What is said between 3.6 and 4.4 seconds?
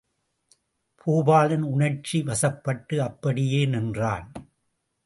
நின்றான்.